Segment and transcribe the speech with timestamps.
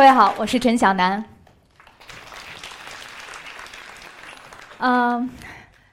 [0.00, 1.22] 各位好，我是陈小南。
[4.78, 5.28] 嗯，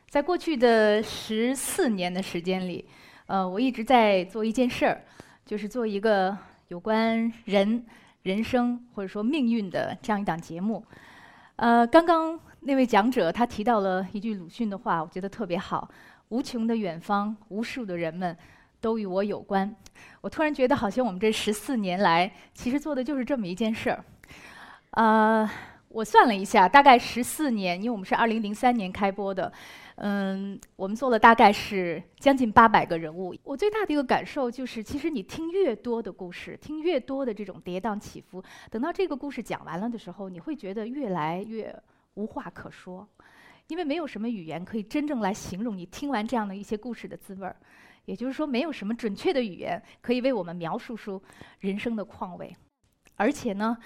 [0.10, 2.88] 在过去的十四年的时间里，
[3.26, 5.04] 呃，我一直在做一件事儿，
[5.46, 6.38] 就是做一个
[6.70, 7.86] 有关人、
[8.22, 10.82] 人生或者说命运的这样一档节目。
[11.58, 15.86] 呃，刚刚那位讲者他提到了一句鲁迅的话，我觉得特别好
[16.30, 18.38] ：“无穷的远方，无数的人们。”
[18.80, 19.76] 都与我有关。
[20.22, 24.04] 我突然觉得，好像我们这十四年来，其实做的就是这么一件事儿。
[24.92, 25.50] 呃，
[25.90, 29.52] 我算了一下，大概十四年，因为我们是二零零三年开播的，
[29.96, 33.36] 嗯，我们做了大概是将近八百个人物。
[33.44, 41.74] 我最大的一个感受就是，其实你听越多的故事，听越多的这种跌宕起伏，等到这个故事讲完了的时候，你会觉得越来越
[42.16, 43.08] 无话可说，
[43.68, 47.56] 因为没有什么语言可以真正来形容你听完这样的一些故事的滋味儿。
[48.08, 51.22] 也就是说，没有什么准确的语言可以为我们描述出
[51.60, 52.56] 人生的况味，
[53.18, 53.78] 而且呢，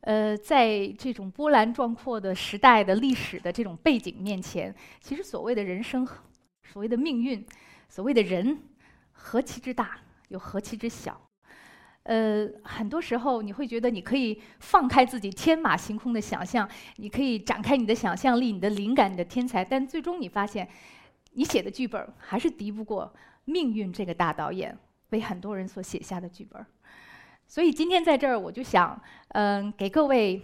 [0.00, 6.06] 呃，在这种波澜壮阔的时代的历史的这种背景面前，其实所谓的人生、
[6.72, 7.44] 所谓的命运、
[7.86, 8.58] 所谓的人，
[9.12, 11.20] 何其之大，又何其之小。
[12.04, 16.66] 呃，很多时候你会觉得你可以放开自己天马行空的想象，
[16.96, 20.66] 你可以展开你的想象力、你的灵感、你的天才，但最终你发现，
[21.32, 23.12] 你写的剧本还是敌不过。
[23.46, 24.76] 命运这个大导演
[25.10, 26.64] 为很多人所写下的剧本，
[27.46, 30.42] 所以今天在这儿，我就想，嗯，给各位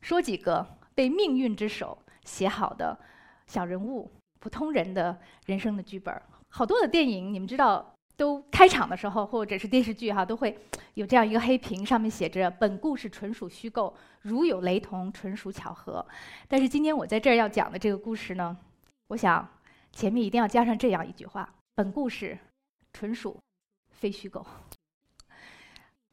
[0.00, 2.98] 说几个被命运之手写好的
[3.46, 6.14] 小人物、普通人的人生的剧本。
[6.48, 10.56] 好多的电影，你们知道，都开场的时候或者是电视剧哈，都会
[10.94, 16.04] 有这样一个黑屏，上面写着“本故事纯属虚构，如有雷同，纯属巧合”。
[16.48, 18.56] 但是今天我在这儿要讲的这个故事呢，
[19.08, 19.46] 我想
[19.92, 21.52] 前面一定要加上这样一句话。
[21.76, 22.38] 本故事
[22.92, 23.36] 纯属
[23.90, 24.46] 非虚构。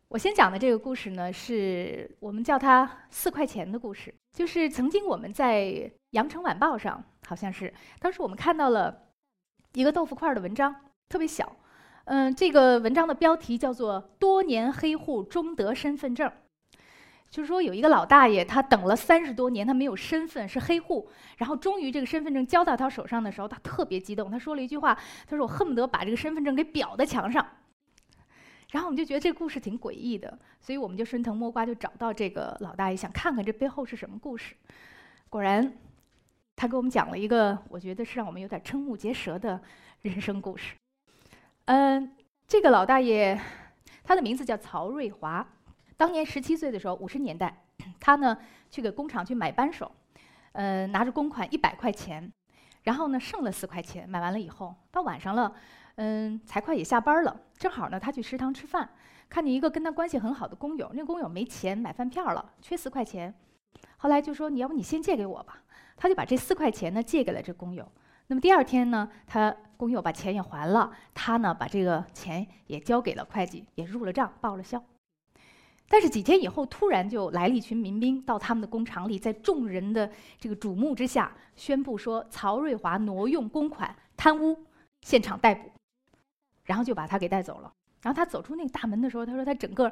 [0.08, 4.12] 我先讲的这个故事呢，是我们叫它“四块钱”的故事。
[4.34, 5.66] 就是曾经我们在
[6.12, 9.10] 《羊城晚报》上，好像是当时我们看到了
[9.74, 10.76] 一个豆腐块的文章，
[11.08, 11.56] 特别小。
[12.06, 16.32] 嗯，这个文章的标题叫做“多年黑户终得身份证”。
[17.32, 21.10] 就是说，有一个老大爷，他等了三十多年，他没有身份，是黑户。
[21.38, 24.30] 然后终于这个身份证交到他手上的时候，他特别激动。
[24.30, 24.94] 他说了一句话
[25.26, 27.48] ：“他说我恨不得把这个身份证给裱在墙上。”
[28.72, 34.54] 然后我们就觉得这个故事挺诡异的，所以我们就顺藤摸瓜就找到这个老大爷，想看看这背后是什么故事。
[35.30, 35.74] 果然，
[36.58, 39.62] 他给我们讲了一个我觉得是让我们有点瞠目结舌的
[40.02, 40.76] 人生故事。
[41.64, 42.14] 嗯，
[42.46, 43.40] 这个老大爷，
[44.04, 45.48] 他的名字叫曹瑞华。
[46.02, 47.56] 当年十七岁的时候，五十年代，
[48.00, 48.36] 他呢
[48.72, 49.92] 去给工厂去买扳手，
[50.54, 52.28] 呃，拿着公款一百块钱，
[52.82, 55.54] 然后呢剩了四块钱，买完了以后，到晚上了，
[55.98, 58.90] 嗯，财会也下班了，正好呢他去食堂吃饭，
[59.30, 63.32] 看见一个跟他关系很好的工友，那工友没钱买饭票了，缺四块钱，
[63.98, 65.62] 后来就说你要不你先借给我吧，
[65.96, 67.88] 他就把这四块钱呢借给了这工友。
[68.26, 74.84] 那么第二天呢，他工友把钱也还了，他呢把这个钱也交给了会计，也入了账，报了销。
[75.92, 80.10] 但是几天以后，突然就来了一群民兵到他们的工厂里，在众人的
[80.40, 84.58] 这个瞩目之下，宣布说曹瑞华挪用公款、贪污，
[85.02, 85.70] 现场逮捕，
[86.64, 87.70] 然后就把他给带走了。
[88.02, 89.92] 然后他走出那个大门的时候，他说他整个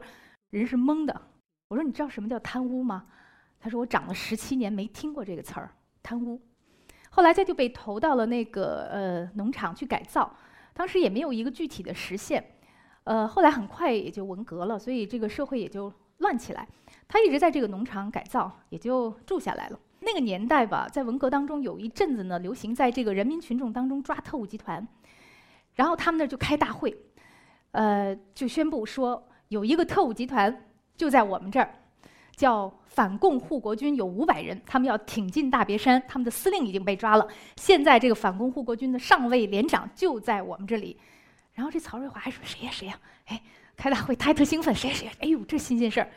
[0.51, 1.21] 人是懵的。
[1.67, 3.05] 我说你知道什么叫贪污吗？
[3.59, 5.69] 他说我长了十七年没听过这个词儿，
[6.01, 6.39] 贪污。
[7.09, 10.33] 后来他就被投到了那个呃农场去改造，
[10.73, 12.41] 当时也没有一个具体的实现。
[13.03, 16.67] 呃，后来很快也就文革了，所以这个社会也就乱起来。
[17.07, 19.79] 他一直在这个农场改造，也就住下来了。
[20.01, 24.87] 那个年代吧，在文革当中有一阵子呢，流行在这个人民群众当中抓特务集团，
[25.73, 26.95] 然后他们那就开大会，
[27.71, 30.65] 呃，就宣布说有一个特务集团
[30.95, 31.73] 就在我们这儿，
[32.35, 40.95] 叫反共护国军，有五百人，他们要挺进大别山，他们的司令已经被抓了，现在这个反共护国军的上尉连长就在我们这里。
[41.59, 42.97] 然后这曹瑞华还说谁呀谁呀？
[43.25, 43.41] 哎，
[43.75, 45.11] 开大会他还特兴奋，谁呀谁呀？
[45.19, 46.09] 哎呦，这新鲜事儿！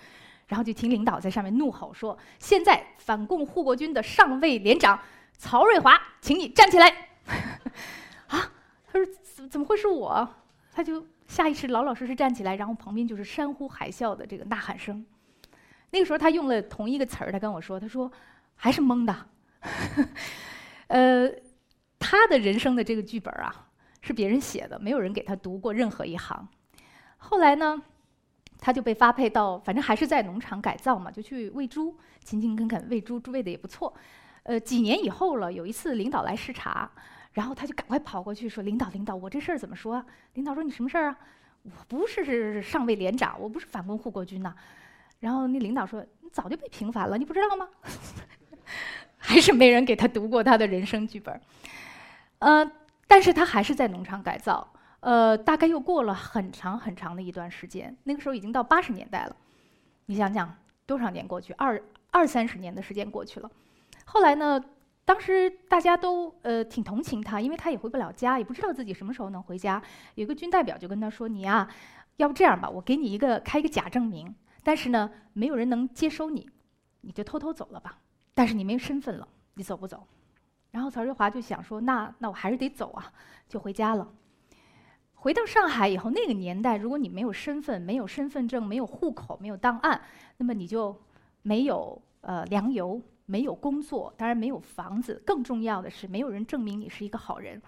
[0.47, 4.97] 然后就听领导在上面怒吼说：“现在反共护国军的上尉连长
[5.37, 6.89] 曹瑞华，请你站起来！”
[8.31, 8.53] 啊，
[8.87, 9.05] 他说
[9.35, 10.33] 怎怎么会是我？
[10.73, 15.05] 他就下意识老老实实站起来，然后旁边就是山呼海啸的这个呐喊声。
[15.91, 18.09] 那个时候他用了同一个词儿，他跟我说：“他说
[18.55, 19.27] 还是懵的。
[20.87, 21.29] ”呃，
[21.99, 23.69] 他的人生的这个剧本啊。
[24.03, 26.47] 是别人写的，没有人给他读过任何一行。
[27.17, 27.81] 后来呢，
[28.59, 33.95] 他就被发配到，反正还是在农场改造嘛，就去喂猪，勤勤恳恳喂猪，猪喂的也不错。
[34.43, 36.91] 呃，几年以后了，有一次领导来视察，
[37.33, 41.19] 然后他就赶快跑过去说：“领导，领导，我这事儿怎么说？”啊领导说：“你什么事儿啊？
[41.63, 44.53] 我不是上尉连长，我不是反共护国军呐。”
[45.21, 47.69] 然后那领导说：“你早就被平反了，你不知道吗？”
[49.17, 51.41] 还是没人给他读过他的人生剧本。
[52.41, 52.69] 呃，
[53.07, 54.73] 但是他还是在农场改造。
[55.01, 59.37] 呃，大概又过了很长很长的一段时间，那个时候已经到八十年代了。
[60.07, 60.57] 你想想，
[60.87, 61.83] 多少年过去，二
[62.13, 63.51] 二三十年的时间过去了。
[64.05, 64.63] 后来呢，
[65.05, 69.83] 当时大家都呃挺同情他，因为他也回不了家，也不知道自己什么时候能回家。
[70.15, 71.69] 有个军代表就跟他说：“你呀，
[72.19, 74.33] 要不这样吧，我给你一个开一个假证明，
[74.63, 76.49] 但是呢，没有人能接收你，
[77.01, 77.99] 你就偷偷走了吧。
[78.35, 80.07] 但是你没身份了，你走不走？”
[80.73, 83.13] 然后曹瑞华就想说：“那那我还是得走啊，
[83.49, 84.11] 就回家了。”
[85.15, 90.03] 回到上海以后，那个年代，如果你没有身份、没有身份证、没有户口、没有档案，
[90.39, 91.01] 那么你就
[91.43, 97.63] 没有呃粮油，没有工作，当然没有房子，更重要的是没有人证明你是一个好人。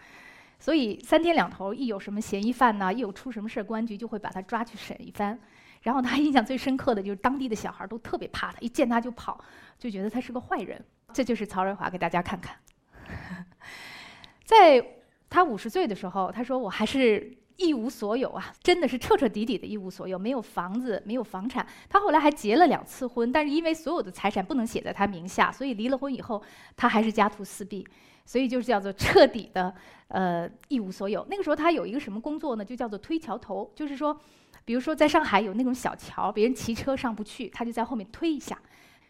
[0.59, 5.39] 所以三天两头，一有什么嫌疑犯呐，一有出什么事儿，公安局就会把他抓去审一番。
[5.83, 9.39] 然后他印象最深刻的就是当地的小孩都特别怕他，一见他就跑，
[9.79, 10.83] 就觉得他是个坏人。
[11.13, 12.57] 这就是曹瑞华，给大家看看。
[14.45, 14.85] 在
[15.31, 21.65] 他五十岁的时候，他说：“我还是。”一无所有啊，真的是彻彻底底的一无所有，没有房子，没有房产。
[21.89, 26.43] 他后来还结了两次婚，但是因为所有的财产不能写在他名下，所以离了婚以后，
[26.77, 27.87] 他还是家徒四壁，
[28.27, 29.73] 所以就是叫做彻底的
[30.09, 31.25] 呃一无所有。
[31.31, 32.65] 那个时候他有一个什么工作呢？
[32.65, 34.19] 就叫做推桥头，就是说，
[34.65, 38.61] 比如说在上海有那种小桥，别人骑车上不去，他就在后面推一下，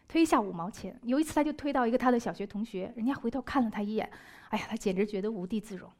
[0.08, 0.98] 推一下五毛钱。
[1.02, 4.10] 有一次他就推到一个他的小学同学，人家回头看了他一眼，
[4.50, 5.90] 哎呀，他简直觉得无地自容。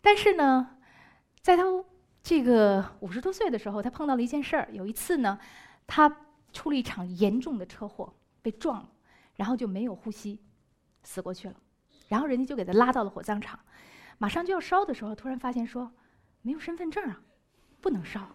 [0.00, 0.70] 但是呢。
[1.40, 1.62] 在他
[2.22, 4.68] 这个五十多岁的时候，他碰到了一件事儿。
[4.72, 5.38] 有一次呢，
[5.86, 6.14] 他
[6.52, 8.12] 出了一场严重的车祸，
[8.42, 8.90] 被撞了，
[9.36, 10.42] 然后就没有呼吸，
[11.04, 11.54] 死过去了。
[12.08, 13.58] 然后人家就给他拉到了火葬场，
[14.18, 15.90] 马上就要烧的时候，突然发现说
[16.42, 17.18] 没有身份证啊，
[17.80, 18.28] 不能烧，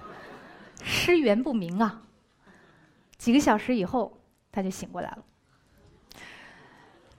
[0.82, 2.06] 尸源不明啊。
[3.20, 4.18] 几个小时以后，
[4.50, 5.24] 他就醒过来了，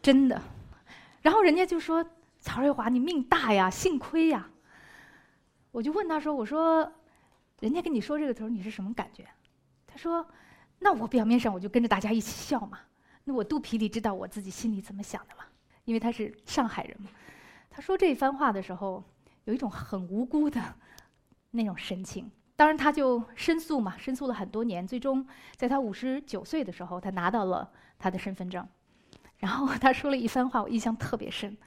[0.02, 0.42] 真的。
[1.22, 2.04] 然后人家就说
[2.42, 4.50] ：“曹瑞华，你命大呀，幸亏呀。”
[5.70, 6.92] 我就问他说：“我说，
[7.60, 9.28] 人家跟你说这个时候，你是什么感觉？”
[9.86, 10.28] 他说
[10.80, 12.80] ：“那我表面上我就跟着大家一起笑嘛，
[13.24, 15.44] 那我肚皮里知道我自己心里怎么想的嘛，
[15.86, 17.12] 因为他是上海人嘛。”
[17.70, 19.04] 他说这番话的时候，
[19.44, 20.60] 有一种很无辜的
[21.52, 22.32] 那种神情。
[22.62, 25.26] 当然，他就申诉嘛，申诉了很多年，最终
[25.56, 27.68] 在他五十九岁的时候，他拿到了
[27.98, 28.64] 他的身份证。
[29.40, 31.58] 然后他说了一番话，我印象特别深。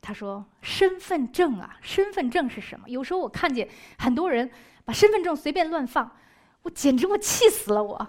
[0.00, 2.88] 他说：“身份证啊，身份证是什么？
[2.88, 4.50] 有时候我看见很多人
[4.86, 6.10] 把身份证随便乱放，
[6.62, 7.84] 我简直我气死了！
[7.84, 8.08] 我，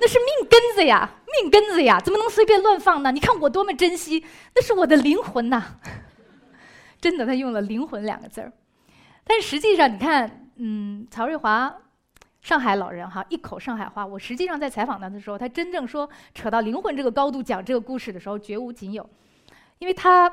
[0.00, 1.08] 那是命根子呀，
[1.40, 3.12] 命根子呀，怎么能随便乱放呢？
[3.12, 5.78] 你看我多么珍惜，那是我的灵魂呐！
[7.00, 8.52] 真的，他用了‘灵魂’两个字儿。
[9.22, 11.74] 但实际上，你看，嗯，曹瑞华，
[12.42, 14.04] 上海老人哈，一口上海话。
[14.04, 19.08] 我实际上在采访他的时候，他真正说扯到灵魂这个高度讲这个故事的时候，绝无仅有，
[19.78, 20.30] 因为他。”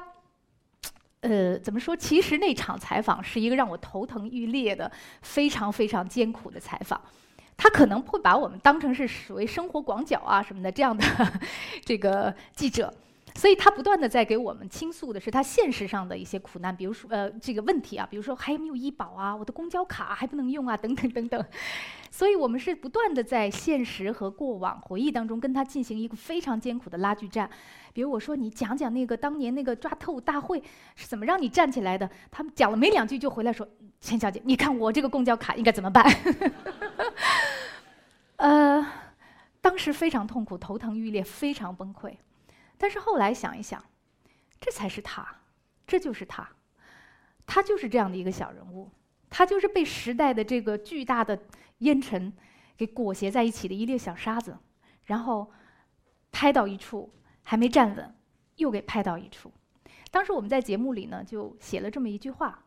[1.24, 1.96] 呃，怎么说？
[1.96, 4.92] 其实那场采访是一个让我头疼欲裂的、
[5.22, 7.00] 非常非常艰苦的采访。
[7.56, 11.02] 他可能会把我们当成是所谓生活广角啊什么的这样的
[11.86, 12.94] 这个记者，
[13.36, 21.46] 所以他不断的在给我们倾诉的是他现实上的一些苦难，比如说呃这个问题啊，比如说还有没有医保啊，我的公交卡还不能用啊，等等等等。
[22.12, 27.50] 所以我们是不断的在现实和过往回忆当中跟他进行一个非常艰苦的拉锯战。
[27.92, 30.62] 比如我说你讲讲那个当年那个抓特务大会
[30.96, 33.68] 是怎么让你站起来的，他们讲了没两句就回来说
[34.00, 36.06] ：“钱小姐，你看我这个公交卡应该怎么办？”
[38.38, 38.86] 呃，
[39.60, 42.14] 当时非常痛苦，头疼欲裂，非常崩溃。
[42.84, 43.82] 但是后来想一想，
[44.60, 45.26] 这才是他，
[45.88, 46.46] 这就是他，
[47.46, 48.92] 他就是这样的一个小人物，
[49.30, 51.40] 他就是被时代的这个巨大的
[51.78, 52.34] 烟尘
[52.76, 54.58] 给裹挟在一起的一粒小沙子，
[55.06, 55.50] 然后
[56.30, 57.10] 拍到一处。
[57.46, 58.16] 还没站稳，
[58.56, 59.50] 又给拍到一处。
[60.12, 62.66] 当时我们在节目里呢，就写了这么一句话，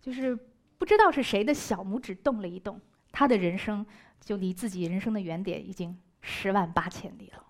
[0.00, 0.34] 就是
[0.78, 2.80] 不知道是谁的小拇指动了一动，
[3.12, 3.84] 他的人生
[4.20, 7.44] 就离自己人生的原点已经十万八千里了。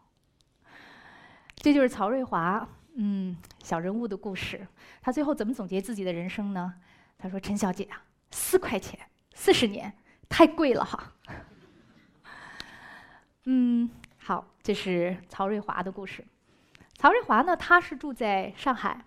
[1.61, 4.67] 这就是曹瑞华，嗯，小人物的故事。
[5.03, 6.73] 他最后怎么总结自己的人生呢？
[7.19, 8.01] 他说：“陈小姐啊，
[8.31, 8.99] 四块钱，
[9.35, 9.93] 四十年，
[10.29, 11.13] 太贵了哈。”
[13.47, 16.25] 嗯，好，这是曹瑞华的故事。
[16.95, 17.57] 曹瑞华呢？
[17.57, 19.05] 他是住在上海。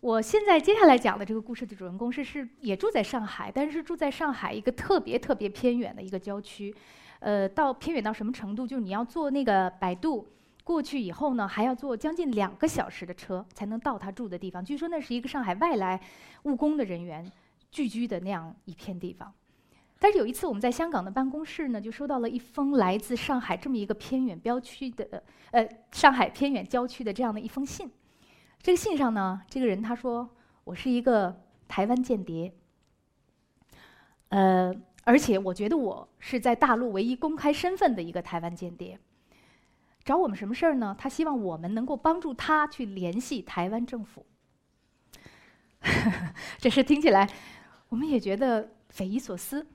[0.00, 6.72] 我现在接下来讲的这个故事的主人公是是也住在上海，但是住在上海一个特别特别偏远的一个郊区。
[7.18, 8.64] 呃，到偏远到什么程度？
[8.64, 10.28] 就是你要坐那个百度
[10.68, 14.62] 过去以后呢，还要坐将近两个小时的车才能到他住的地方。
[14.62, 15.98] 据说那是一个上海外来
[16.42, 17.24] 务工的人员
[17.70, 19.32] 聚居的那样一片地方。
[19.98, 25.22] 但是有一次我们在香港的办公室呢，就收到了一封来自上海这么一个偏远郊区的，
[25.52, 27.90] 呃，上海偏远郊区的这样的一封信。
[28.60, 30.28] 这个信上呢，这个人他说
[30.64, 31.34] 我是一个
[31.66, 32.52] 台湾间谍，
[34.28, 34.70] 呃，
[35.04, 39.00] 而且我觉得我是在大陆唯一公开身份的一个台湾间谍。
[40.08, 40.96] 找我们什么事儿呢？
[40.98, 44.24] 他希望我们能够帮助他去联系台湾政府。
[46.56, 47.28] 这事听起来，
[47.90, 49.66] 我们也觉得匪夷所思，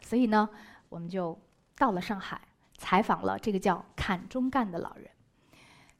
[0.00, 0.48] 所以呢，
[0.88, 1.36] 我们就
[1.76, 2.40] 到了上海，
[2.78, 5.10] 采访了这个叫坎中干的老人。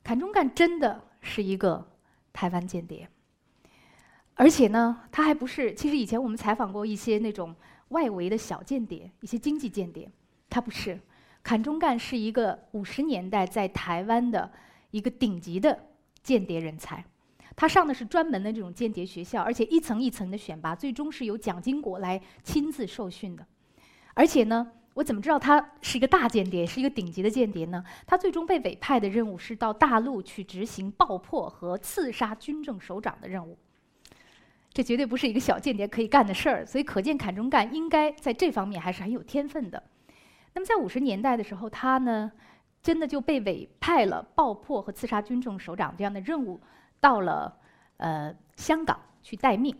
[0.04, 1.84] 坎中干真的是一个
[2.32, 3.08] 台湾间谍，
[4.34, 5.74] 而且呢，他还不是。
[5.74, 7.52] 其实以前我们采访过一些那种
[7.88, 10.08] 外围的小间谍，一些经济间谍，
[10.48, 10.96] 他不是。
[11.42, 14.50] 坎中干是一个五十年代在台湾的
[14.90, 15.78] 一个顶级的
[16.22, 17.04] 间谍人才，
[17.56, 23.46] 他上的是专门的这种间谍学校，而且一层一层的选拔，最终是由蒋经国来亲自受训的。
[24.14, 27.82] 而且呢，我怎么知道他是一个大间谍，是一个顶级的间谍呢？
[28.06, 33.56] 他最终被委派的任务是到大陆去执行爆破和刺杀军政首长的任务，
[34.72, 36.66] 这绝对不是一个小间谍可以干的事儿。
[36.66, 39.82] 所以可见坎中干应该在这方面还是很有天分的。
[40.52, 42.30] 那么在五十年代的时候，他呢，
[42.82, 46.60] 真的就被委派了爆破和刺杀军政首长这样的任务，
[46.98, 47.56] 到了
[47.98, 49.76] 呃香港去待命。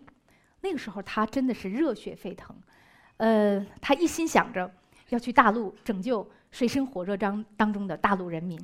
[0.61, 2.55] 那个时候他真的是热血沸腾，
[3.17, 4.71] 呃，他一心想着
[5.09, 8.59] 要去大陆拯救水深火热当当中的大陆人民。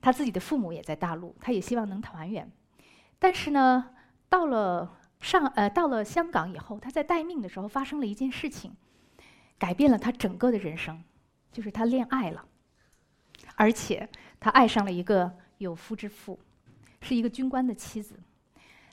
[0.00, 2.50] 他自己的父母也在大陆，他也希望能团圆。
[3.18, 3.90] 但是呢，
[4.28, 8.72] 到了上呃到了香港以后，他在待命的时候发生了一件事情，
[9.58, 11.02] 改变了他整个的人生。
[11.52, 12.44] 就是他恋爱了，
[13.56, 16.38] 而且他爱上了一个有夫之妇，
[17.00, 18.14] 是一个军官的妻子。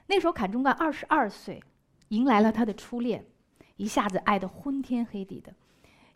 [0.06, 1.62] 那时候坎中干二十二岁，
[2.08, 3.24] 迎来了他的初恋，
[3.76, 5.52] 一下子爱得昏天黑地的。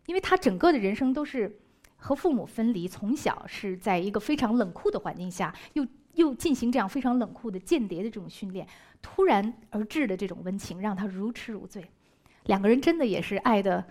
[0.07, 1.59] 因为他整个的人生都是
[1.95, 8.67] 和父母分离，从小是在一个非常冷酷的环境下，又又进行这样非常冷酷的间谍的这种训练，
[9.01, 11.85] 突然而至的这种温情让他如痴如醉。
[12.45, 13.85] 两个人真的也是爱得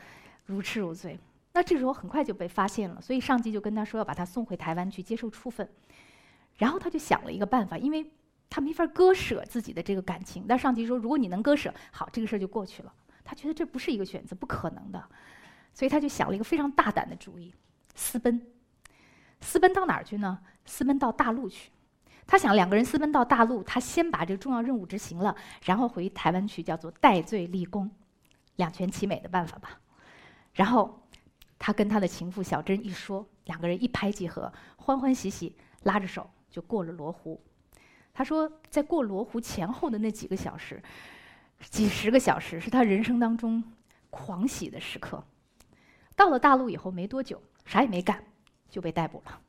[0.46, 1.18] 如痴如醉。
[1.52, 5.68] 那这时候很快就被发现了，所以上级就跟他说要把他送回台湾去接受处分。
[6.56, 8.08] 然后他就想了一个办法，因为
[8.48, 10.44] 他没法割舍自己的这个感情。
[10.46, 12.92] 但上级说，如果你能割舍，好，这个事儿就过去了。
[13.24, 15.02] 他觉得这不是一个选择，不可能的，
[15.72, 17.52] 所以他就想了一个非常大胆的主意：
[17.94, 18.40] 私奔。
[19.40, 20.38] 私奔到哪儿去呢？
[20.66, 21.70] 私奔到大陆去。
[22.26, 27.90] 他想两个人私奔到大陆，他先把这个重要任务执行了，然后回台湾去，叫做戴罪立功，
[28.56, 29.80] 两全其美的办法吧。
[30.54, 30.98] 然后。
[31.60, 37.38] 他跟他的情妇小珍一说，两个人一拍即合，欢欢喜喜拉着手就过了罗湖。
[38.14, 40.82] 他说，在过罗湖前后的那几个小时，
[41.60, 43.62] 几十个小时，是他人生当中
[44.08, 45.22] 狂喜的时刻。
[46.16, 48.24] 到了大陆以后没多久，啥也没干，
[48.70, 49.40] 就被逮捕了。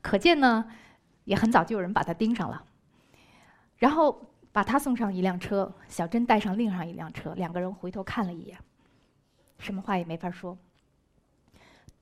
[0.00, 0.66] 可见呢，
[1.24, 2.64] 也很早就有人把他盯上了。
[3.76, 8.58] 然后把他送上一辆车，小珍带上另上一辆车，两个人回头看了一眼，
[9.58, 10.56] 什么话也没法说。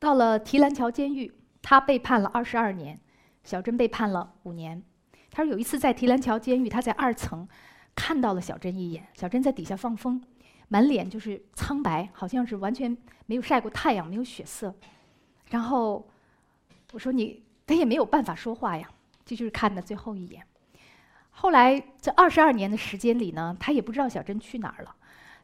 [0.04, 1.32] 到了提篮桥监狱，
[1.62, 3.00] 他被判了二十二年，
[3.42, 4.82] 小珍被判了五年。
[5.30, 7.48] 他说有一次在提篮桥监狱，他在二层
[7.94, 10.22] 看到了小珍一眼，小珍在底下放风，
[10.68, 12.94] 满脸就是苍白，好像是完全
[13.24, 14.74] 没有晒过太阳，没有血色。
[15.48, 16.06] 然后
[16.92, 18.86] 我说你，他也没有办法说话呀，
[19.24, 20.42] 这就是看的最后一眼。
[21.30, 24.94] 后来这二十二年的时间里呢，他也不知道小珍去哪儿了。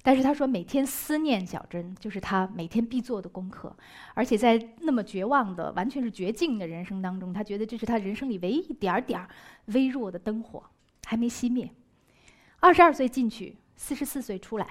[0.03, 3.77] 但是他说，每天思念小珍就是他每天必做的功课，
[4.15, 9.27] 而且在那么绝望的、完全是绝境的人生当中，他觉得这是他人生里唯一一点点
[9.67, 10.63] 微弱的灯火，
[11.05, 11.71] 还没熄灭。
[12.61, 14.67] 二十二岁进去，四十四岁出来。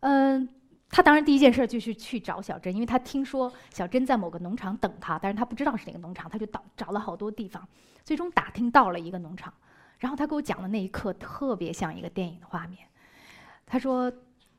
[0.00, 0.48] 嗯，
[0.88, 7.66] 他当然第一件事就是去找小珍，因为他听说小珍在某个农场等他，但是他不知道是哪个农场，他就找找了好多地方，
[8.02, 9.52] 最终打听到了一个农场。
[9.98, 12.78] 然后他给我讲的那一刻，特别像一个电影的画面。
[13.72, 14.12] 他说，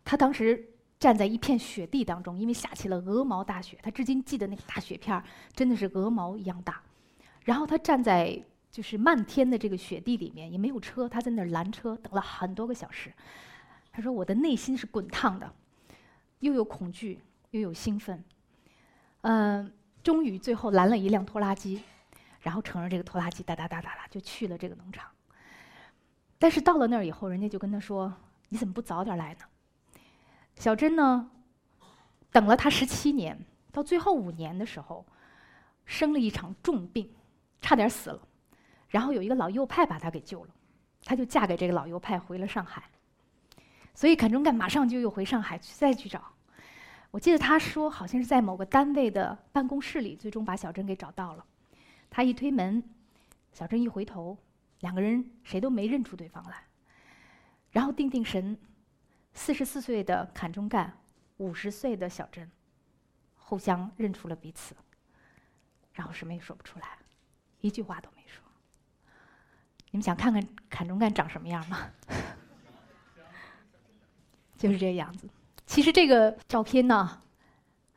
[0.03, 0.67] 他当时
[0.98, 3.77] 站在一片雪地当中，因为下起了鹅毛大雪。
[3.84, 6.82] 他至今记得那个大雪片儿，真的是鹅毛一样大。
[7.43, 13.13] 然后他站在就是漫天的这个雪地里面，也没有车，他在那儿拦车等了很多个小时。
[13.91, 15.48] 他说：“我的内心是滚烫的，
[16.39, 17.20] 又有恐惧，
[17.51, 18.24] 又有兴奋。”
[19.22, 21.84] 嗯，终于最后拦了一辆拖拉机，
[22.39, 25.08] 然后乘着这个拖拉机哒哒哒哒哒就去了这个农场。
[26.39, 28.12] 但是到了那儿以后，人家就跟他说。
[28.53, 29.39] 你怎么不早点来呢？
[30.53, 31.27] 小珍呢？
[32.31, 33.36] 等了他十七年，
[33.72, 35.03] 到最后五年的时候，
[35.86, 37.12] 生了一场重病，
[37.62, 38.22] 差点死了。
[38.89, 40.51] 然后有一个老右派把她给救了，
[41.03, 42.83] 她就嫁给这个老右派，回了上海。
[43.95, 46.24] 所以坎中干马上就又回上海去再去找。
[47.10, 51.43] 我记得他说，好像是在某个单位的办公室里，最终把小珍给找到了。
[52.12, 52.83] 他一推门，
[53.51, 54.38] 小珍一回头，
[54.81, 56.63] 两个人谁都没认出对方来。
[57.74, 58.58] 然后定定神，
[59.34, 60.98] 四十四岁的坎中干，
[61.38, 62.50] 五十岁的小珍，
[63.36, 64.74] 互相认出了彼此。
[65.92, 66.98] 然后什么也说不出来，
[67.60, 68.42] 一句话都没说。
[69.92, 71.92] 你们想看看坎中干长什么样吗？
[74.58, 75.27] 就是这个样子。
[75.65, 77.22] 其实这个照片呢，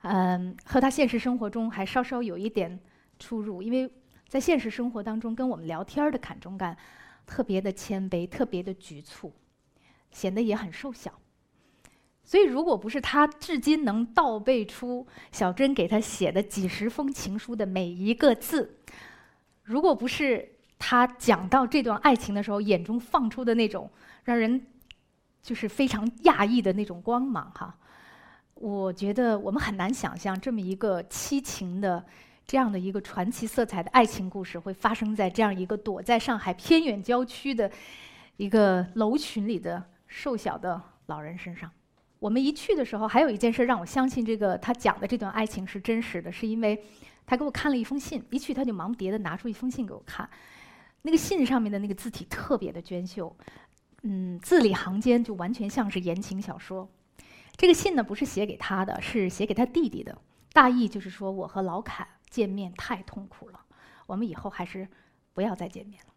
[0.03, 2.79] 嗯，和他现实生活中还稍稍有一点
[3.19, 3.91] 出入，因为
[4.29, 6.77] 在现实生活当中跟我们聊天的坎中干，
[7.25, 9.33] 特别的谦卑，特别的局促，
[10.17, 11.13] 显得也很瘦小。
[12.25, 18.79] 所以，如果不是他至今能倒背出小珍给他写的几十封情书的每一个字，
[19.63, 23.89] 如果不是他讲到这段爱情的时候眼中放出的那种
[24.25, 24.67] 让人
[25.43, 27.79] 就是非常讶异的那种光芒，哈，
[28.55, 32.05] 我觉得我们很难想象这么一个凄情的
[32.45, 37.71] 这样的一个传奇色彩的爱情故事会发生在这样一个躲在上海偏远郊区的
[38.37, 41.71] 一个楼群里的瘦小的老人身上。
[42.19, 46.83] 我们一去的时候，还有一件事让我相信这个他讲的这段爱情是真实的，是因为
[47.27, 48.25] 他给我看了一封信。
[48.31, 50.29] 一去他就忙不迭的拿出一封信给我看，
[51.03, 53.37] 那个信上面的那个字体特别的娟秀，
[54.03, 56.89] 嗯，字里行间就完全像是言情小说。
[57.55, 60.17] 这个信呢不是写给他的，是写给他弟弟的，
[60.53, 63.61] 大意就是说我和老坎见面太痛苦了，
[64.07, 64.89] 我们以后还是
[65.35, 66.13] 不要再见面了。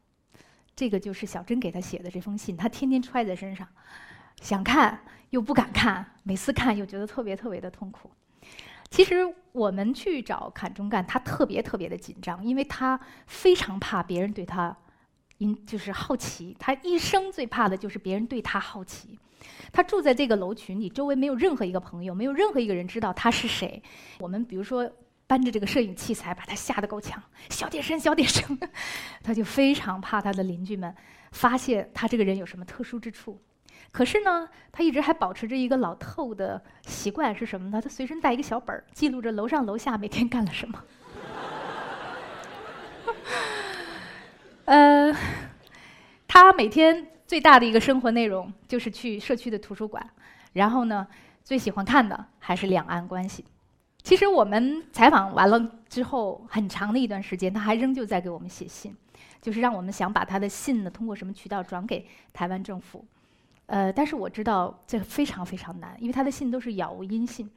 [0.80, 3.68] 这个就是小珍给他写的这封信，他天天揣在身上。
[4.40, 4.98] 想看
[5.32, 8.10] 又不敢看，每次看又觉得特别特别的痛苦。
[8.90, 9.18] 其实
[9.52, 14.74] 我们去找坎中干，他特别特别的紧张，因为他非常怕别人对他，
[15.40, 16.56] 因就是好奇。
[16.58, 19.20] 他一生最怕的就是别人对他好奇。
[19.74, 23.84] 他住在这个楼群里，周围没有任何一个朋友，没有任何一个人知道他是谁。
[24.20, 24.90] 我们比如说
[25.30, 28.58] 搬着这个摄影器材，把他吓得够呛，小点声，小点声。
[29.22, 30.92] 他就非常怕他的邻居们
[31.34, 33.40] 发现他这个人有什么特殊之处。
[33.92, 37.80] 可是呢，他一直还保持着一个老透的习惯是什么呢？
[37.80, 40.84] 他随身带一个小本儿，记录着楼上楼下每天干了什么。
[44.66, 45.16] 呃，
[46.28, 50.04] 他每天最大的一个生活内容就是去社区的图书馆，
[50.54, 51.06] 然后呢，
[51.44, 53.46] 最喜欢看的还是两岸关系。
[54.02, 58.96] 其实我们采访完了之后，很长的一段时间，他还仍旧在给我们写信，
[59.42, 63.06] 就是让我们想把他的信呢，通过什么渠道转给台湾政府。
[63.68, 67.48] 呃，但是我知道这非常非常难，因为他的信都是杳无音信。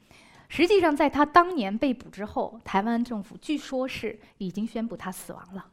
[0.49, 5.65] 实际上，在他当年被捕之后，台湾政府据说是已经宣布他死亡了。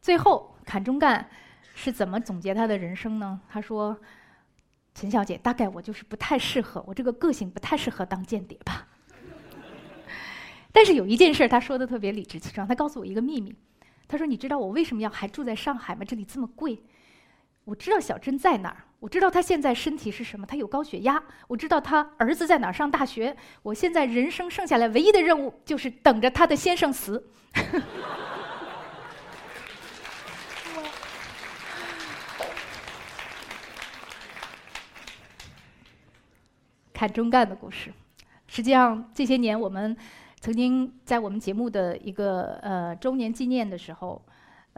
[0.00, 1.28] 最后，坎中干
[1.74, 3.38] 是怎么总结他的人生呢？
[3.50, 3.94] 他说
[4.94, 8.88] ：“陈小姐，大概我就是不太适合，我这个个性不太适合当间谍吧。”
[10.76, 13.56] 但是有一件事他说的特别理直气壮，他告诉我一个秘密。
[14.06, 16.04] 他说：“你知道我为什么要还住在上海吗？
[16.04, 16.78] 这里这么贵。
[17.64, 21.22] 我知道小珍在哪儿。”我知道他现在身体是什么，他有高血压。
[21.48, 23.34] 我知道他儿子在哪儿上大学。
[23.62, 27.26] 我现在人生剩下来唯一的任务就是等着他的先生死。
[36.92, 37.90] 看中干的故事，
[38.46, 39.96] 实际上这些年我们
[40.40, 44.20] 曾经在我们节目的一个呃周年纪念的时候。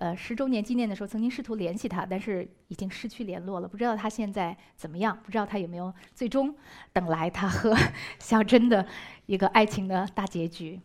[0.00, 3.66] 呃，十周年纪念的时候，曾经试图联系他，但是已经失去联络了。
[3.66, 5.18] 不知道他现在怎么样？
[5.24, 6.54] 不知道他有没有最终
[6.92, 7.76] 等来他和
[8.20, 8.86] 小珍的
[9.26, 10.80] 一个爱情的大结局？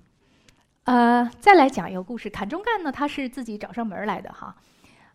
[0.85, 2.27] 呃，再来讲一个故事。
[2.27, 4.55] 坎中干呢，他是自己找上门来的哈。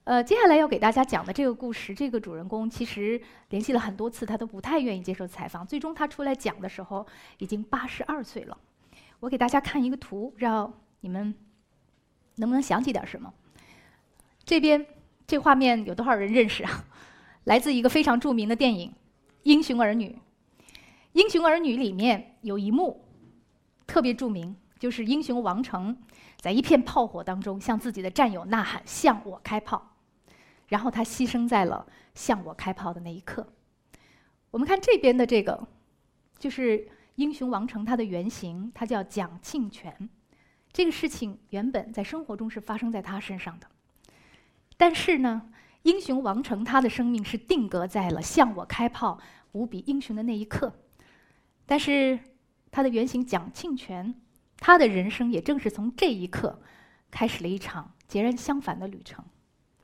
[0.05, 5.67] 呃，接下来要给大家讲的这个故事，这个主人公其实联系了很多次，他都不太愿意接受采访。
[5.67, 7.05] 最终他出来讲的时候，
[7.39, 8.57] 已经八十二岁了。
[9.21, 11.35] 我给大家看一个图，不知道你们
[12.37, 13.33] 能不能想起点什么？
[14.45, 14.87] 这边
[15.27, 16.85] 这画面有多少人认识啊？
[17.45, 18.91] 来自一个非常著名的电影
[19.43, 20.09] 《英雄儿女》。
[21.13, 23.05] 《英雄儿女》里面有一幕
[23.87, 25.97] 特别著名，就是英雄王成
[26.41, 29.97] 在一片炮火当中向自己的战友呐喊：“向我开炮！”
[30.69, 33.47] 然后他牺牲在了向我开炮的那一刻。
[34.51, 35.67] 我们看这边的这个，
[36.39, 36.87] 就是
[37.19, 40.09] 英雄王成他的原型，他叫蒋庆泉。
[40.73, 43.67] 这个事情原本在生活中是发生在他身上的。
[44.77, 45.51] 但是呢，
[45.83, 49.19] 英雄王成他的生命是定格在了向我开炮
[49.51, 50.73] 无比英雄的那一刻。
[51.67, 52.17] 但是
[52.71, 54.15] 他的原型蒋庆泉，
[54.57, 56.63] 他的人生也正是从这一刻
[57.11, 59.25] 开始了一场截然相反的旅程。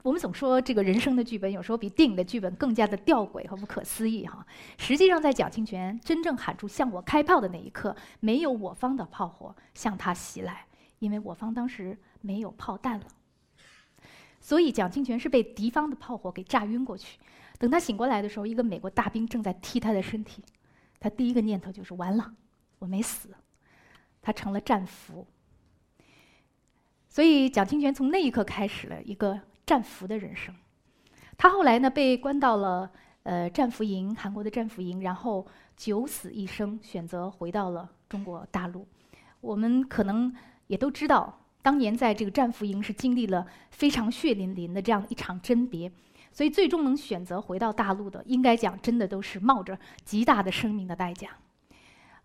[0.05, 4.47] 我们总说这个人生的剧本有时候比电影的剧本更加的吊诡和不可思议哈。
[4.77, 10.67] 实际上，在蒋清泉真正喊出“向我开炮”的那一刻，没有我方的炮火向他袭来，
[10.99, 13.07] 因为我方当时没有炮弹了。
[14.43, 17.19] 所以，蒋清泉是被敌方的炮火给炸晕过去。
[17.59, 20.45] 等他醒过来的时候，一个美国大兵正在踢他的身体，
[21.01, 22.31] 他第一个念头就是：“完了，
[22.79, 23.31] 我没死。”
[24.21, 25.27] 他成了战俘。
[27.09, 29.41] 所以，蒋清泉从那一刻开始了一个。
[29.67, 30.55] 战俘的人生，
[31.37, 32.91] 他后来呢被关到了
[33.23, 35.47] 呃战俘营，韩国的战俘营，然后
[35.77, 38.87] 九死一生，选择回到了中国大陆。
[39.41, 40.35] 我们可能
[40.67, 45.91] 也都知道，当年在这个战俘营是经历了非常血淋淋的这样一场甄别，
[46.31, 51.31] 所以最终能选择回到大陆的，应该讲真的都是冒着极大的生命的代价。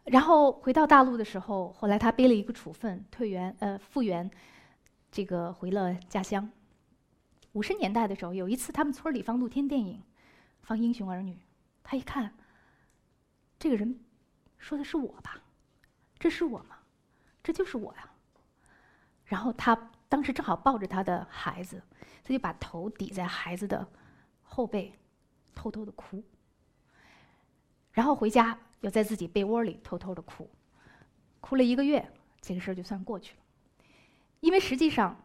[0.06, 4.30] 然后回到大陆的时候，后来他背了一个处分，退员呃复员，
[5.12, 6.49] 这个回了家乡。
[7.54, 10.02] 五十年代的时候，有一次他们村里放露天电影，
[10.62, 11.34] 放《英雄儿女》，
[11.84, 12.32] 他一看，
[13.58, 14.00] 这个人
[14.58, 15.42] 说的是我吧？
[16.20, 16.78] 这是我吗？
[17.42, 18.10] 这就是我呀。
[19.26, 21.82] 然后他当时正好抱着他的孩子，
[22.24, 23.88] 他就把头抵在孩子的
[24.44, 24.94] 后背，
[25.56, 26.24] 偷偷的哭。
[27.92, 30.48] 然后回家又在自己被窝里偷偷的哭，
[31.42, 33.42] 哭了一个月，这个事儿就算过去了。
[34.40, 35.20] 因为实际上。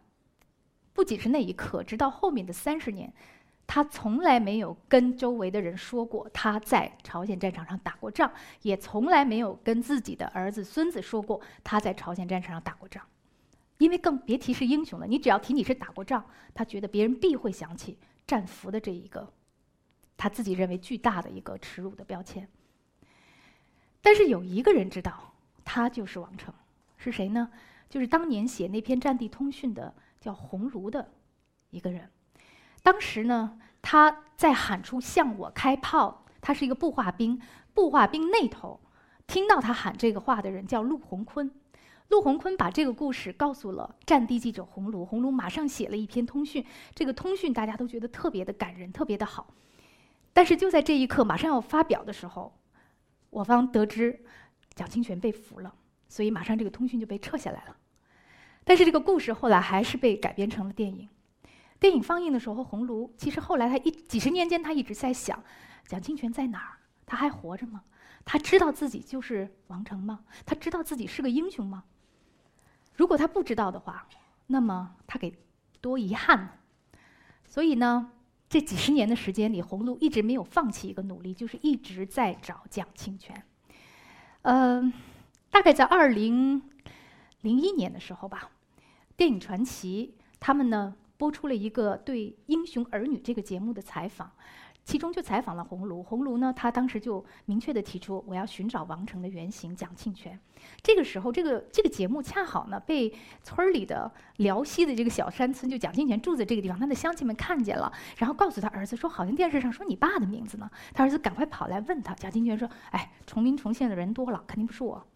[0.95, 3.13] 不仅是那一刻，直到后面的三十年，
[3.67, 13.05] 他从来没有跟周围的人说过他在朝鲜战场上打过仗，也从来没有跟自己的儿子、孙子说过他在朝鲜战场上打过仗，
[13.79, 15.07] 因为更别提是英雄了。
[15.07, 19.29] 你只要提你是打过仗，他觉得别人必会想起战俘的这一个，
[20.17, 22.49] 他自己认为巨大的一个耻辱的标签。
[24.01, 26.55] 但是有一个人知道，他就是王成，
[26.97, 27.51] 是谁呢？
[27.91, 29.93] 就是当年写那篇战地通讯的。
[30.25, 31.07] 叫鸿儒的
[31.69, 32.09] 一个人，
[32.83, 36.25] 当时呢，他在喊出“向我开炮”。
[36.41, 37.39] 他是一个步话兵，
[37.75, 38.81] 步话兵那头
[39.27, 41.51] 听到他喊这个话的人叫陆鸿坤。
[42.09, 46.65] 陆鸿坤把这个故事告诉了战地记者鸿儒，鸿儒马上写了一篇通讯。
[46.95, 49.55] 这个通讯大家都觉得特别的感人，特别的好。
[50.33, 52.59] 但是就在这一刻，马上要发表的时候，
[53.29, 54.25] 我方得知
[54.75, 55.75] 蒋清泉被俘了，
[56.09, 57.77] 所以马上这个通讯就被撤下来了。
[58.65, 61.09] 但是这个故事后来还是被改编成了电影。
[61.79, 65.43] 电影放映的时候，红炉其实后来他一几十年间他一直在想，
[65.87, 66.79] 蒋清泉在哪儿？
[67.05, 67.83] 他还活着吗？
[68.25, 70.21] 他知道自己就是王成吗？
[70.47, 71.85] 他知道自己是个英雄吗？
[72.95, 74.09] 如果他不知道的话，
[74.47, 75.37] 那么他给
[75.83, 76.51] 多遗憾呢？
[77.45, 78.13] 所以呢，
[78.49, 83.45] 这几十年的时间里，红炉一直没有放弃一个努力，就是一直在找蒋清泉。
[84.43, 84.91] 嗯，
[85.51, 86.63] 大概在二零
[87.45, 88.51] 零一年的时候吧。
[89.17, 94.29] 电影传奇，他们呢播出了一个对《英雄儿女》这个节目的采访，
[94.83, 96.03] 其中就采访了红炉。
[96.03, 100.37] 红炉呢，他当时就明确的提出，我要寻找王成的原型蒋庆泉。
[100.83, 110.69] 这个时候，这个这个节目恰好呢被村里的辽西的这个小山村，就蒋庆泉住在这个地方，他的乡亲们看见了，然后告诉他儿子说，好像电视上说你爸的名字呢。
[110.93, 115.07] 他儿子赶快跑来问他，蒋庆泉说，哎，重名重姓的人多了，肯定不是我。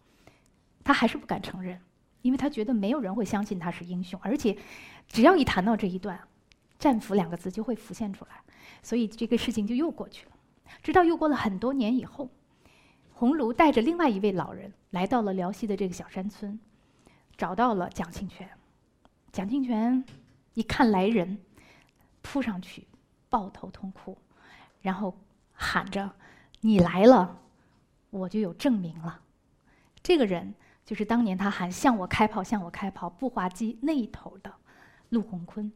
[0.85, 1.81] 他还是不敢承认。
[2.21, 4.57] 因为他觉得没有人会相信他是英雄，而且
[5.07, 6.19] 只要一谈到这一段
[6.77, 8.41] “战俘”两个字就会浮现出来，
[8.83, 10.31] 所以这个事情就又过去了。
[10.83, 12.29] 直到又过了很多年以后，
[13.13, 16.59] 红炉带着另外一位老人来到了辽西的这个小山村，
[17.37, 18.49] 找到了蒋庆泉。
[19.31, 20.03] 蒋庆泉
[20.55, 21.39] 一看来人，
[22.21, 22.85] 扑上去
[23.29, 24.17] 抱头痛哭，
[24.81, 25.17] 然后
[25.53, 26.11] 喊着
[26.59, 27.39] ：“你来了，
[28.09, 29.21] 我就有证明了。”
[30.03, 30.53] 这个人。
[30.89, 34.51] 就是当年他喊“向我开炮，向我开炮”，步话机那一头的
[35.09, 35.71] 陆鸿坤，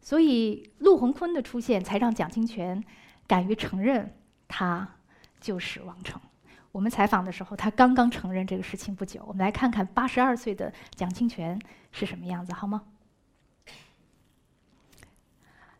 [0.00, 2.80] 所以陆鸿坤的出现才让蒋清泉
[3.26, 4.88] 敢于承认他
[5.40, 6.20] 就是王成。
[6.70, 9.20] 我们采访的时候，他刚刚承认这个事情不久。
[9.26, 12.84] 我们来看看八十二岁的蒋清泉是什么样子，好吗？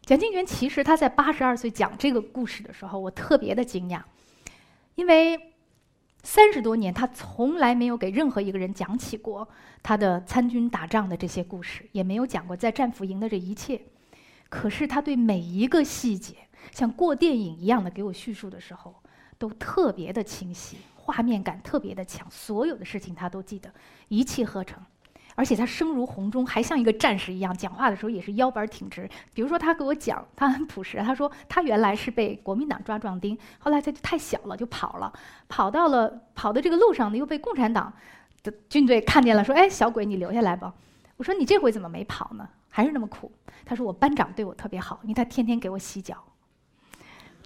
[0.03, 4.03] 蒋清泉其实他在八十二岁讲这个故事的时候，我特别的惊讶，
[4.97, 5.53] 因为。
[6.27, 9.49] 三十多年，他从来没有给任何一个人讲起过
[9.81, 13.81] 他的参军打仗的这些故事，也没有讲过在战俘营的这一切。
[14.49, 16.35] 可是他对每一个细节，
[16.73, 18.93] 像过电影一样的给我叙述的时候，
[19.39, 23.73] 都特别的清晰，画面感特别的强，所有的事情他都记得，
[24.09, 24.83] 一气呵成。
[25.37, 29.09] 而且他声如洪钟，还像一个战士一样，讲话的时候也是腰板挺直。
[29.33, 30.99] 比如说，他给我讲，他很朴实。
[30.99, 35.13] 他说他原来是被国民党抓壮丁，后来他就太小了就跑了，
[35.47, 37.93] 跑到了跑的这个路上呢，又被共产党
[38.43, 40.75] 的军队看见了，说：“哎，小鬼，你留下来吧。”
[41.17, 42.49] 我说：“你这回怎么没跑呢？
[42.69, 43.31] 还是那么苦。
[43.65, 46.17] 他说我班长对我特别好，因为他天天给我洗脚。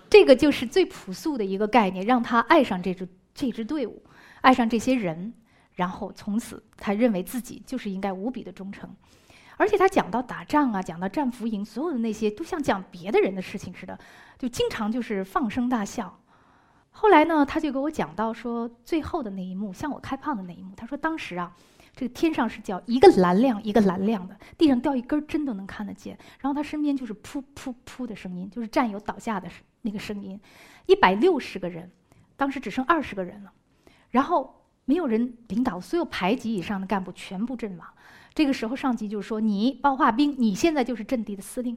[0.08, 4.02] 这个就是最朴素的一个概念，让他爱上这支这支队伍，
[4.40, 5.32] 爱上这些人，
[5.80, 8.94] 然后从此他认为自己就是应该无比的忠诚。
[9.56, 13.98] 而且他讲到打仗啊，讲到战俘营，所有的那些都像讲别的人的事情似的，
[14.38, 16.20] 就经常就是放声大笑。
[16.90, 20.74] 后来呢，他就给我讲到说，最后的那一幕向我开炮的那一幕。
[20.76, 21.56] 他说当时啊，
[21.96, 26.18] 这个天上是叫一个蓝亮一个蓝亮的，地上掉一根针都能看得见。
[26.40, 29.48] 然后他身边就是噗噗噗的声音，就是战友倒下的
[29.80, 30.38] 那个声音。
[30.84, 31.90] 一百六十个人，
[32.36, 33.52] 当时只剩二十个人了，
[34.10, 34.59] 然后
[34.90, 37.86] 没有人领导，所有排级以上的干部全部阵亡。
[38.34, 41.76] 这个时候上级就说：“你包化兵，你现在就是阵地的司令。”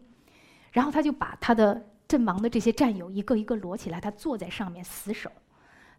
[0.74, 1.68] 然后他就把他的。
[2.06, 5.32] 阵亡的这些战友一个一个摞起来，他坐在上面死守。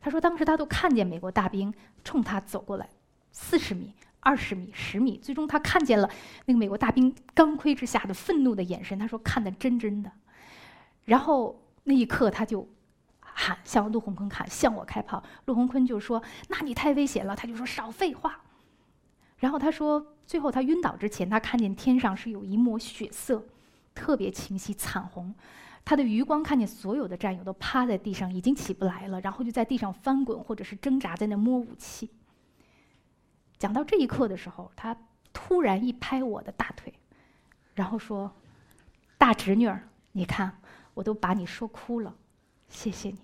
[0.00, 1.74] 他说，当时他都看见美国大兵
[2.04, 2.88] 冲他走过来，
[3.32, 6.08] 四十米、二十米、十米，最终他看见了
[6.44, 8.96] 那个美国大兵钢盔之下的愤怒的眼神。
[8.96, 10.12] 他说看得真真的。
[11.04, 12.68] 然后那一刻他就
[13.34, 15.22] 喊向陆鸿坤喊向我开炮。
[15.44, 18.40] 陆鸿坤就说：“那你太危险了。”他就说少废话。
[19.38, 23.44] 然后他说，最后他晕倒之前，他看见天上是有一抹血色，
[23.94, 25.34] 特别清晰，惨红。
[25.84, 32.08] 他的余光看见所有的战友都趴在地上，已经起不来了，然后就在地上翻滚，或者是挣扎，在那摸武器。
[33.58, 34.96] 讲到这一刻的时候，他
[35.32, 36.94] 突然一拍我的大腿，
[37.74, 38.32] 然后说
[39.18, 40.58] ：“大侄女儿，你看，
[40.94, 42.14] 我都把你说哭了，
[42.68, 43.18] 谢谢你。”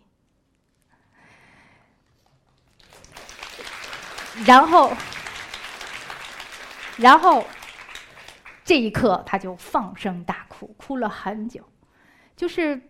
[4.47, 4.93] 然后，
[6.97, 7.45] 然后
[8.65, 11.65] 这一刻他就放声大哭，哭了很久。
[12.37, 12.81] 就是，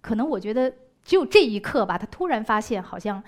[0.00, 3.22] 可能我觉得只有这一刻吧，他突然发现好像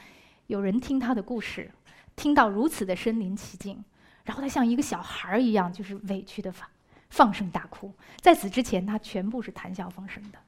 [0.47, 1.71] 有人听他的故事，
[2.15, 3.85] 听到如此的身临其境，
[4.25, 6.69] 然后他像一个小孩儿一样，就是委屈的放
[7.11, 7.93] 放声大哭。
[8.21, 10.39] 在此之前，他全部是谈笑风生的。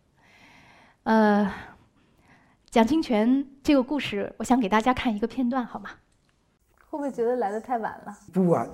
[1.05, 1.53] 呃，
[2.71, 5.91] 蒋清泉这个故事，我想给大家看一个片段，好吗？
[6.91, 8.19] 会不会觉得来的太晚了？
[8.33, 8.69] 不晚，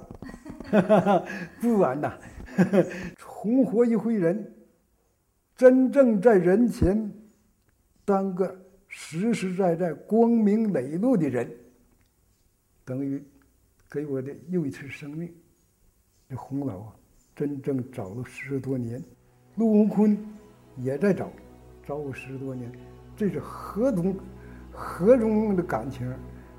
[1.61, 2.19] 不晚呐，
[3.19, 4.53] 重活一回人。
[5.55, 7.11] 真正在人前
[8.05, 8.55] 当个
[8.89, 11.51] 实实在在、光明磊落的人，
[12.85, 13.23] 等于
[13.91, 15.31] 给我的又一次生命。
[16.29, 16.93] 这洪老啊，
[17.35, 19.03] 真正找了十多年，
[19.57, 20.19] 陆文坤
[20.77, 21.31] 也在找，
[21.87, 22.71] 找我十多年，
[23.17, 24.15] 这是何种
[24.73, 26.11] 何种的感情？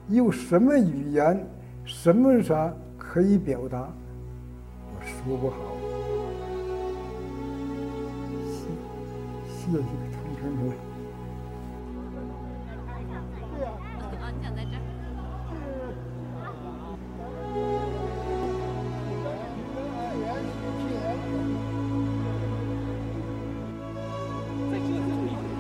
[0.10, 1.46] 有什么语言、
[1.86, 3.88] 什么啥可以表达？
[4.89, 5.58] 我说不好。
[8.48, 10.60] 谢谢谢同志们。
[14.22, 14.80] 啊，你想在这儿？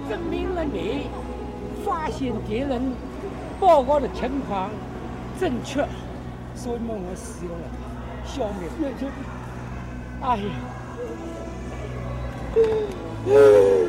[0.09, 1.09] 证明了你
[1.83, 2.81] 发现敌人
[3.67, 4.69] 报告的情况
[5.37, 5.85] 正确，
[6.55, 7.51] 所以嘛，我死了，
[8.23, 8.69] 消灭。
[10.21, 10.37] 哎
[13.27, 13.86] 呀！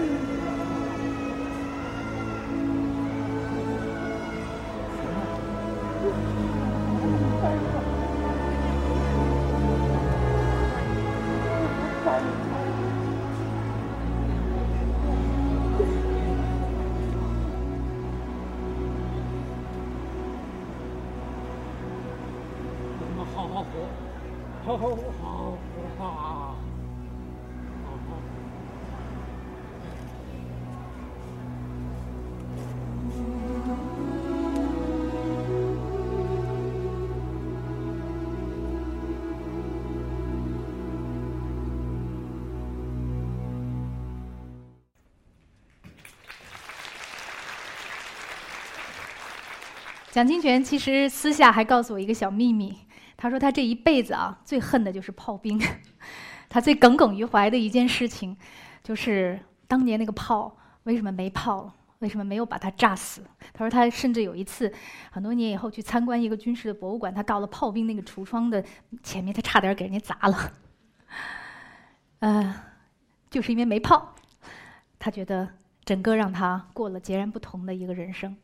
[50.18, 52.76] 蒋清泉其实私下还告诉我一个小秘密，
[53.16, 55.56] 他说他这一辈子啊最恨的就是炮兵，
[56.50, 58.36] 他最耿耿于怀的一件事情，
[58.82, 63.22] 就是当年那个炮为什么没炮，为什么没有把它炸死？
[63.52, 64.72] 他说他甚至有一次，
[65.12, 68.64] 很多年以后去参观一个军事的博物馆，他到了炮兵那个橱窗的
[69.04, 70.52] 前面，他差点给人家砸了，
[72.18, 72.56] 呃，
[73.30, 74.16] 就是因为没炮，
[74.98, 75.48] 他觉得
[75.84, 78.36] 整个让他过了截然不同的一个人生。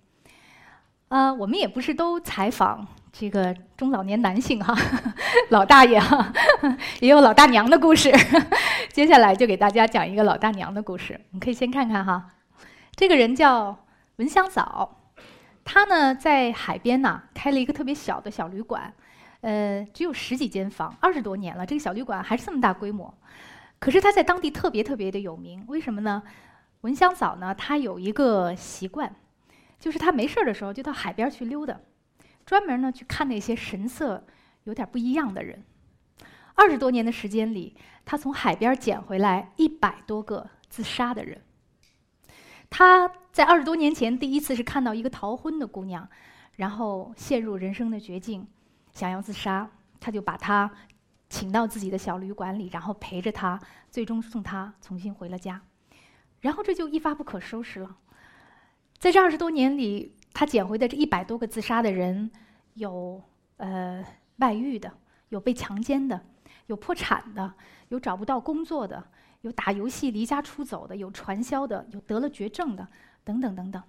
[1.14, 4.77] 呃，我们也不是都采访这个中老年男性哈，
[5.50, 6.33] 老大爷哈，
[6.98, 8.12] 也有老大娘的故事。
[8.90, 11.20] 接下来就给大家讲一个老大娘的故事。
[11.31, 12.31] 你可以先看看哈，
[12.96, 13.79] 这个人叫
[14.16, 15.03] 文香嫂，
[15.64, 18.92] 她呢在海边呐开了一个特别小的小旅馆，
[19.42, 23.14] 呃，只有十几间房，二十多年了，这个小旅馆还是这么大规模。
[23.79, 26.20] 可是他在当地特别特别的有名，为什么呢？
[26.81, 29.14] 文香嫂呢，她有一个习惯，
[29.85, 31.79] 就是他没事儿的时候就到海边去溜达，
[32.47, 34.27] 专门呢去看那些神色
[34.62, 35.62] 有点不一样的人。
[36.55, 41.42] 二十多年的时间里，他从海边捡回来一百多个自杀的人。
[42.70, 46.09] 他在二十多年前第一次是看到一个逃婚的姑娘，
[46.57, 48.49] 然后陷入人生的绝境，
[48.94, 49.70] 想要自杀，
[50.01, 50.70] 他就把她
[51.29, 55.61] 请到自己的小旅馆里，然后陪着她，最终送她重新回了家。
[56.40, 57.99] 然后这就一发不可收拾了。
[59.05, 62.31] 在这二十多年里，他捡回的这一百多个自杀的人，
[62.73, 63.23] 有
[63.59, 64.03] 呃
[64.37, 64.90] 外遇的，
[65.29, 66.19] 有被强奸的，
[66.69, 67.53] 有破产的，
[67.90, 69.05] 有找不到工作的。
[69.43, 72.88] 有打游戏离家出走的，有传销的，有得了绝症的，
[73.23, 73.83] 等等等等。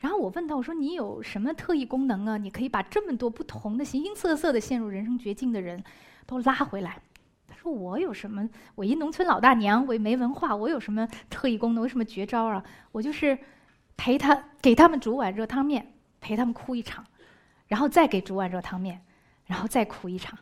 [0.00, 2.36] 然后我问他，我说：“你有什么特异功能啊？
[2.36, 5.82] 你可以把这么多不同的、形形色色的陷入人生绝境的人
[6.26, 7.00] 都拉回来？”
[7.48, 8.46] 他说：“我有什么？
[8.74, 11.80] 我一农村老大娘，我也没文化，我有什么特异功能？
[11.84, 12.62] 有什么绝招啊？
[12.92, 13.38] 我就是
[13.96, 17.04] 陪他给他们煮碗热汤面，陪他们哭一场，
[17.66, 19.00] 然后再给煮碗热汤面，
[19.44, 20.38] 然后再哭一场。”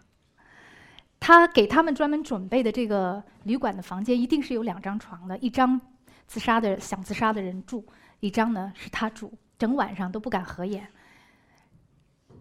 [1.20, 5.80] 他给他们专门准备的这个旅馆的房间，一定是有两张床的，一张
[6.26, 7.82] 自杀的想自杀的人住，
[8.20, 10.86] 一张呢是他住，整晚上都不敢合眼。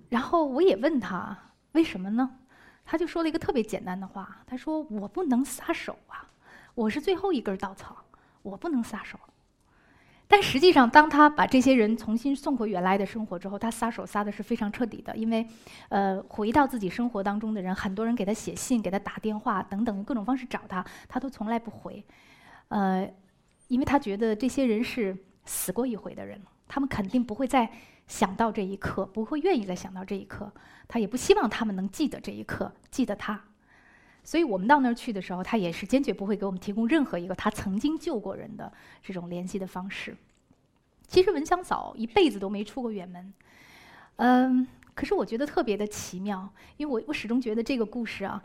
[0.09, 1.37] 然后我也问他
[1.71, 2.29] 为什么呢？
[2.83, 6.27] 他就说了一个特别简单的话，他说：“我不能撒手啊，
[6.75, 8.03] 我是最后一根稻草，
[8.41, 9.17] 我不能撒手。”
[10.35, 15.15] 但实际上，当他把这些人重新送回原来的生活之后，他撒手撒的是非常彻底的。
[15.15, 15.47] 因为，
[15.89, 22.03] 呃，回到自己生活当中的人，很多人给他写信、给他打电话等等，用各种方式找他，他都从来不回。
[22.69, 23.07] 呃，
[23.67, 25.15] 因为他觉得这些人是
[25.45, 27.69] 死过一回的人，他们肯定不会再
[28.07, 30.51] 想到这一刻，不会愿意再想到这一刻。
[30.87, 33.39] 他也不希望他们能记得这一刻，记得他。
[34.23, 40.15] 所以我们到那儿去的时候，他也是坚决不会给我们提供任何一个他曾经救过人的这种联系的方式。
[41.07, 43.33] 其实文香嫂一辈子都没出过远门，
[44.15, 48.41] 嗯，可是我觉得特别的奇妙，因为我我始终觉得这个故事啊，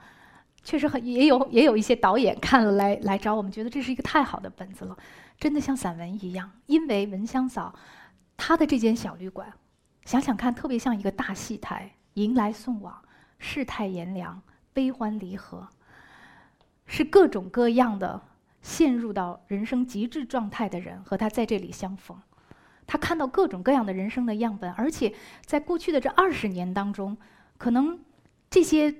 [0.65, 4.97] 确实很也有也有一些导演看了来来找我们，觉得这是一个太好的本子了，
[5.39, 6.51] 真的像散文一样。
[6.67, 7.73] 因为文香嫂
[8.37, 9.51] 她的这间小旅馆，
[10.05, 13.01] 想想看，特别像一个大戏台，迎来送往，
[13.39, 14.43] 世态炎凉。
[14.73, 15.69] 悲欢离合，
[16.87, 18.21] 是各种各样的
[18.63, 22.17] 陷入到人生极致状态的人和他在这里相逢。
[22.87, 25.13] 他看到各种各样的人生的样本，而且
[25.45, 27.17] 在过去的这二十年当中，
[27.59, 27.99] 可能
[28.49, 28.95] 这些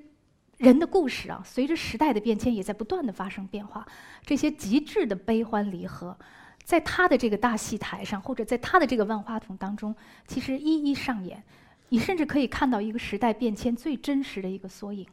[0.57, 3.87] 人的故事啊，随着时代的变迁，也在不断的发生变化。
[4.23, 6.15] 这些极致的悲欢离合，
[6.63, 9.95] 在他的这个大戏台上，或者在他的这个万花筒当中，
[10.27, 11.43] 其实一一上演。
[11.91, 15.07] 你甚至可以看到一个时代变迁最真实的一个缩影。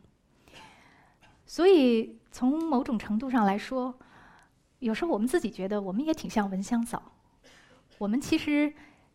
[1.48, 3.96] 所以，从某种程度上来说，
[4.80, 7.00] 有时候我们自己觉得我们也挺像闻香草。
[7.98, 8.74] 我们其实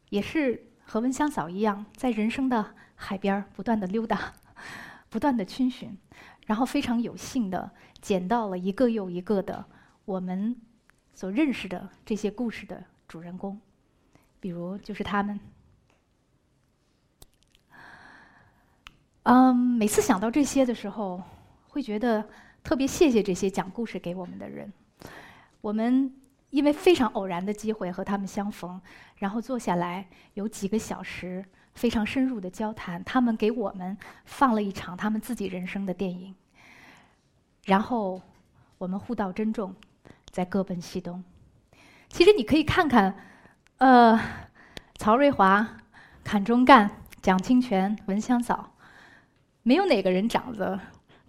[0.09, 4.33] 也是和闻香草一样，在人生的海边不断的溜达，
[5.09, 5.95] 不断的逡巡，
[6.47, 7.69] 然后非常有幸的
[8.01, 9.65] 捡到了一个又一个的
[10.05, 10.55] 我们
[11.13, 13.59] 所认识的这些故事的主人公，
[14.39, 15.37] 比如就是他们。
[19.23, 21.21] 嗯，每次想到这些的时候。
[21.71, 22.27] 会觉得
[22.61, 24.71] 特别谢谢这些讲故事给我们的人。
[25.61, 26.13] 我们
[26.49, 28.79] 因为非常偶然的机会和他们相逢，
[29.15, 33.01] 然后坐下来有几个小时非常深入的交谈。
[33.05, 36.35] 他们给我们放了一场他们自己人生的电影，
[37.63, 38.21] 然后
[38.77, 39.73] 我们互道珍重，
[40.29, 41.23] 再各奔西东。
[42.09, 43.15] 其实你可以看看，
[43.77, 44.19] 呃，
[44.95, 45.77] 曹瑞华、
[46.21, 48.75] 坎中干、蒋清泉、文香嫂，
[49.63, 50.77] 没有哪个人长得。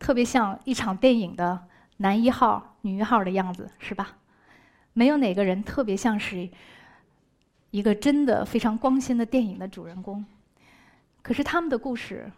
[0.03, 4.17] 特别像一场电影的男一号、女一号的样子，是吧？
[4.95, 6.51] 没有哪个人特别像是
[7.71, 10.25] 一个真的非常光鲜的电影的主人公。
[11.23, 12.29] 可是他们的故事，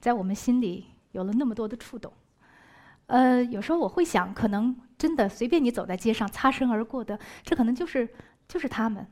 [0.00, 2.12] 在我们心里有了那么多的触动。
[3.06, 8.08] 呃，有时候我会想，可能真的随便你走在街上擦身而过的，这可能就是
[8.48, 9.06] 就是他们。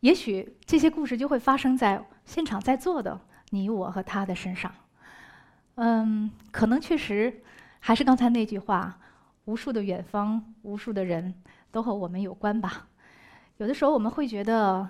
[0.00, 3.20] 也许这些故事就会发生在现场在座的
[3.50, 4.74] 你我和他的身上。
[5.76, 7.42] 嗯，可能确实
[7.80, 8.98] 还是刚才那句话，
[9.44, 11.34] 无数的远方，无数的人
[11.70, 12.88] 都和我们有关吧。
[13.58, 14.88] 有的时候我们会觉得，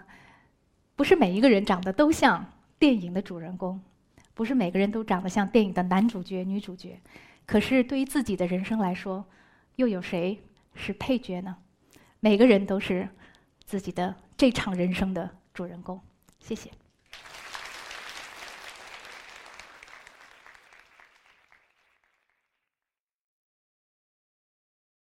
[0.95, 2.45] 不是每一个人长得都像
[2.78, 3.80] 电影的主人公，
[4.34, 7.01] 不是每个人都长得像电影的男主角、女主角。
[7.45, 9.24] 可是对于自己的人生来说，
[9.76, 10.41] 又有谁
[10.74, 11.57] 是配角呢？
[12.20, 13.09] 每个人都是
[13.64, 16.01] 自己的这场人生的主人公。
[16.39, 16.70] 谢谢。